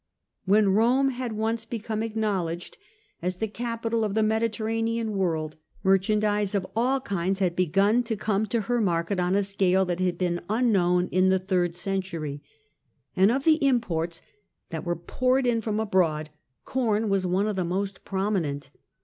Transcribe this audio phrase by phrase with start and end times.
[0.45, 2.79] When Rome had once become acknowledged
[3.21, 8.15] as the capital of the Medi terranean world, merchandise of all kinds had begun to
[8.15, 11.29] 20 TIBERIUS GRACCHUS come to her market on a scale that had been unknown in
[11.29, 12.41] the third century.
[13.15, 14.23] And of the imports
[14.71, 16.31] that were poured in from abroad,
[16.65, 18.71] corn was one of the most prominent.